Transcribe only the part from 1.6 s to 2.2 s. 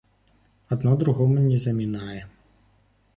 замінае.